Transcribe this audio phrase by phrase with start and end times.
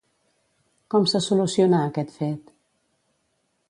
[0.95, 2.53] Com se solucionà aquest fet?